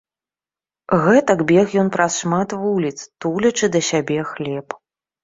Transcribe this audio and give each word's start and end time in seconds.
Гэтак 1.03 1.43
бег 1.51 1.75
ён 1.81 1.91
праз 1.95 2.11
шмат 2.21 2.49
вуліц, 2.63 2.93
тулячы 3.27 3.71
да 3.77 3.81
сябе 3.89 4.17
хлеб. 4.31 4.67